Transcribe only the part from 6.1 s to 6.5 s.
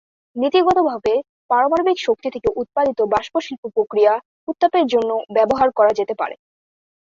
পারে।